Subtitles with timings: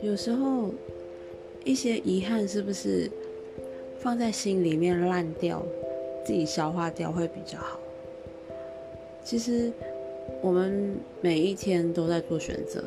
[0.00, 0.70] 有时候
[1.64, 3.10] 一些遗憾是不是
[3.98, 5.62] 放在心里面烂掉，
[6.24, 7.78] 自己消化掉会比较好？
[9.24, 9.70] 其实
[10.40, 12.82] 我们每一天都在做选择，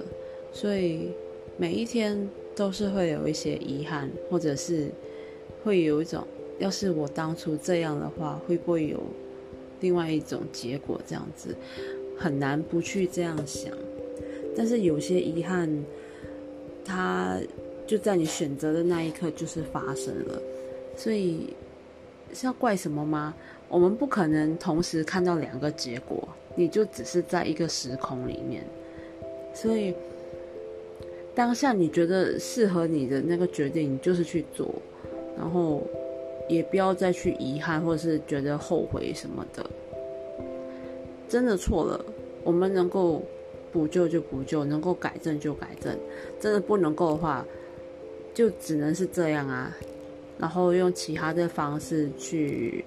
[0.52, 1.10] 所以
[1.58, 4.88] 每一天都是会有一些遗憾，或者是
[5.64, 6.26] 会有一种，
[6.58, 9.00] 要是我当初这样的话，会不会有
[9.82, 11.02] 另外一种结果？
[11.06, 11.54] 这样子
[12.18, 13.74] 很难不去这样想。
[14.56, 15.70] 但是有些遗憾。
[16.84, 17.40] 它
[17.86, 20.42] 就在你选择的那一刻就是发生了，
[20.98, 21.54] 所以
[22.34, 23.36] 是要怪什么吗？
[23.70, 28.66] 我们不可能同时看到两个结果，你就只是在一个时空里面，
[29.54, 29.94] 所以
[31.36, 34.74] 当下你觉得适合你的那个决定，你就是去做，
[35.38, 35.84] 然后
[36.56, 39.70] 也不要再去遗憾或者是觉得后悔什么的。
[41.28, 42.06] 真的错了，
[42.44, 43.22] 我们能够。
[43.74, 45.98] 补救就补救，能够改正就改正，
[46.42, 47.46] 真的不能够的话，
[48.34, 49.74] 就只能是这样啊。
[50.38, 52.84] 然后用其他的方式去，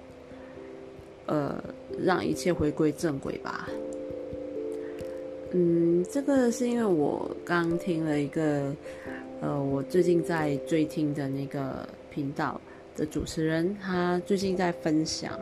[1.25, 1.55] 呃，
[1.99, 3.67] 让一切回归正轨吧。
[5.53, 8.71] 嗯，这个是因为我刚听了一个，
[9.41, 12.61] 呃，我最近在追听的那个频道
[12.95, 15.39] 的主持人，他最近在分享，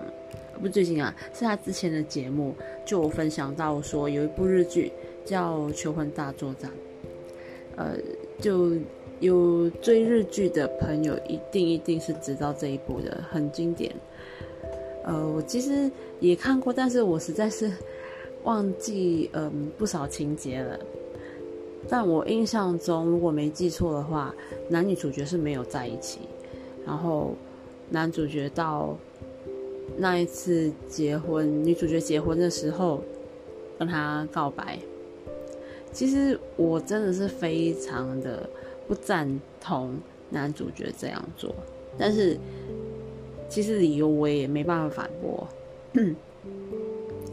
[0.62, 4.92] 不最近啊，是他之前的节目就分享到说有一部日剧。
[5.26, 6.70] 叫《求婚大作战》，
[7.78, 7.96] 呃，
[8.42, 8.74] 就
[9.22, 13.90] 有追日剧的朋友一定一定是知道这一部的，很经典。
[15.06, 17.72] 呃，我其实也看过，但是我实在是
[18.44, 20.78] 忘记嗯不少情节了。
[21.88, 24.36] 但我印象中，如果没记错的话，
[24.68, 26.20] 男女主角是没有在一起。
[26.86, 27.36] 然后
[27.90, 28.98] 男主角到
[29.98, 33.04] 那一次结婚，女主角结婚的时候
[33.78, 34.80] 跟他告白。
[35.92, 38.50] 其实我真的是非常的
[38.88, 39.96] 不赞同
[40.30, 41.54] 男主角这样做，
[41.98, 42.36] 但是
[43.48, 45.48] 其实理由我也没办法反驳。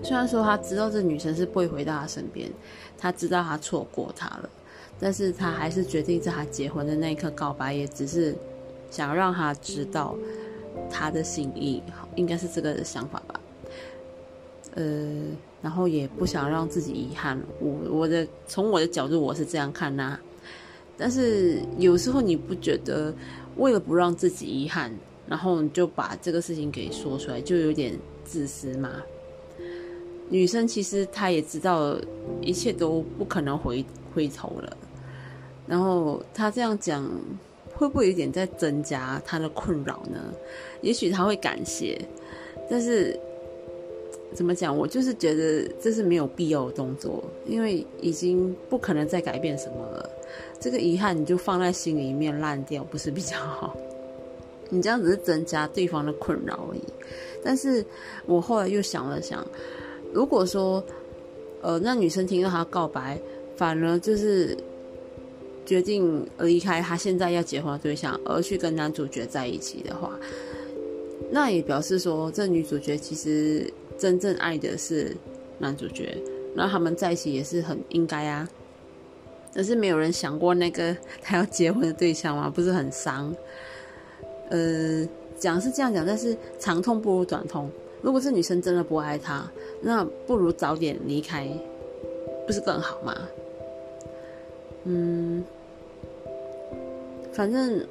[0.02, 2.50] 虽然说他知道这女生是不会回到他身边，
[2.98, 4.50] 他知道他错过他了，
[4.98, 8.34] 但是他还是决定在他结婚的那一刻告白，也只是
[8.90, 10.16] 想让他知道
[10.90, 11.82] 他的心意，
[12.16, 13.40] 应该是这个想法吧。
[14.74, 14.84] 呃。
[15.62, 20.18] 然后也不想让自己遗憾，我我的从我的角度我是这样看呐，
[20.96, 23.14] 但是有时候你不觉得
[23.58, 24.90] 为了不让自己遗憾，
[25.28, 28.90] 然后你就把这个事情给说出来，就有点自私吗？
[30.30, 31.94] 女生其实她也知道
[32.40, 33.84] 一切都不可能回
[34.14, 34.76] 回头了，
[35.66, 37.06] 然后她这样讲
[37.80, 40.20] 会不会有点在增加他的困扰呢？
[40.82, 41.98] 也许他会感谢，
[42.68, 43.18] 但是。
[44.32, 44.78] 怎么讲？
[44.78, 50.08] 我就是觉得这是没有必要的动作，因为已经不可能再改变什么了。
[50.60, 53.76] 这个遗憾你就放在心里面烂掉，不是比较好？
[54.70, 56.82] 你这样只是增加对方的困扰而已。
[57.42, 57.84] 但是
[58.24, 59.44] 我后来又想了想，
[60.12, 60.80] 如果说，
[61.60, 63.20] 呃，那女生听到他告白，
[63.56, 64.56] 反而就是
[65.70, 70.18] 决定离开他现在要结婚的对象，而去跟男主角在一起的话，
[71.30, 73.72] 那也表示说，这女主角其实。
[74.00, 75.14] 真正爱的是
[75.58, 76.16] 男主角，
[76.54, 78.48] 那他们在一起也是很应该啊。
[79.52, 82.48] 但是没有人想过那个 他要结婚的对象吗？
[82.48, 83.30] 不是很伤？
[84.48, 85.06] 呃，
[85.38, 87.70] 讲是这样讲，但是长痛不如短痛。
[88.00, 89.46] 如果是女生真的不爱他，
[89.82, 91.46] 那不如早点离开，
[92.46, 93.14] 不是更好吗？
[94.84, 95.44] 嗯，
[97.40, 97.82] 反正。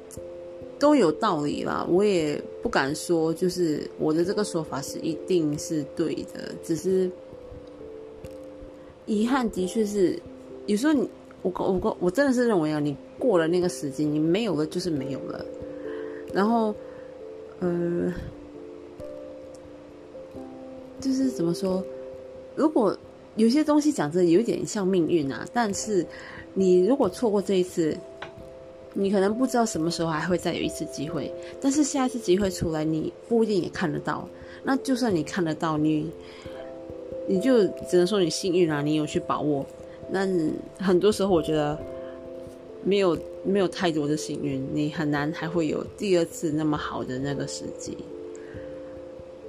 [0.78, 7.10] 都有道理啦，我也不敢说，就是我的这个说法是一定是对的，只是
[9.04, 10.18] 遗憾的确是
[10.64, 11.06] 有时候你
[11.42, 15.44] 我我我真的是认为啊，你过了那个时间，你没有了就是没有了，
[16.32, 16.74] 然后
[17.58, 18.10] 呃，
[20.98, 21.84] 就是怎么说，
[22.56, 22.96] 如果
[23.36, 26.06] 有些东西讲着有点像命运啊，但是
[26.54, 27.94] 你如果错过这一次。
[29.00, 34.28] 你可能不知道什么时候还会再有一次机会，但是下一次机会出来，你不一定也看得到。
[34.62, 36.10] 那就算你看得到，你
[37.26, 39.64] 你就只能说你幸运啊，你有去把握。
[40.10, 40.28] 那
[40.78, 41.78] 很多时候，我觉得
[42.84, 47.96] 没有没有太多的幸运，你很难还会有第二次那么好的那个时机。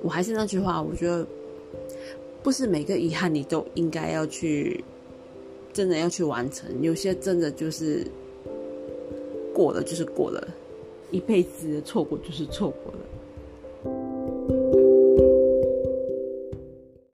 [0.02, 1.28] 我还是那句话，我觉得
[2.42, 4.82] 不是每个遗憾你都应该要去
[5.74, 8.08] 真的要去完成，有些真的就是。
[9.62, 10.48] 过了就是过了，
[11.12, 13.00] 一辈子错过就是错过了。